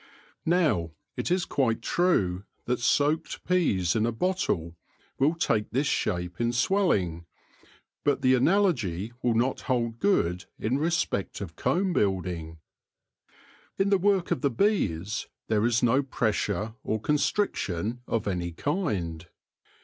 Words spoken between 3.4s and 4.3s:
peas in a